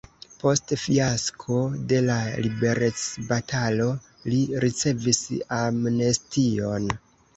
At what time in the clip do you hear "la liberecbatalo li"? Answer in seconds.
2.07-4.41